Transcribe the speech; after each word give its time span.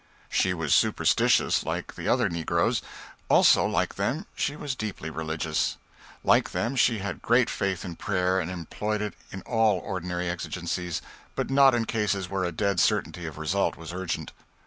She 0.31 0.55
was 0.55 0.73
superstitious 0.73 1.63
like 1.63 1.93
the 1.93 2.07
other 2.07 2.27
negroes; 2.27 2.81
also, 3.29 3.67
like 3.67 3.93
them, 3.97 4.25
she 4.33 4.55
was 4.55 4.73
deeply 4.73 5.11
religious. 5.11 5.77
Like 6.23 6.53
them, 6.53 6.75
she 6.75 6.97
had 6.97 7.21
great 7.21 7.51
faith 7.51 7.85
in 7.85 7.97
prayer, 7.97 8.39
and 8.39 8.49
employed 8.49 9.03
it 9.03 9.13
in 9.31 9.43
all 9.43 9.77
ordinary 9.77 10.27
exigencies, 10.27 11.03
but 11.35 11.51
not 11.51 11.75
in 11.75 11.85
cases 11.85 12.31
where 12.31 12.45
a 12.45 12.51
dead 12.51 12.79
certainty 12.79 13.27
of 13.27 13.37
result 13.37 13.77
was 13.77 13.93
urgent. 13.93 14.31